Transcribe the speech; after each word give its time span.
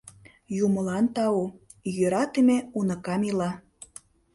—Юмылан 0.65 1.05
тау, 1.15 1.43
йӧратыме 1.95 2.57
уныкам 2.77 3.21
ила... 3.29 3.51